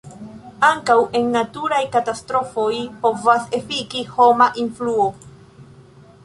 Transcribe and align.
Ankaŭ 0.67 0.95
en 1.19 1.27
naturaj 1.35 1.81
katastrofoj 1.95 2.71
povas 3.05 3.45
efiki 3.59 4.03
homa 4.17 4.49
influo. 4.65 5.07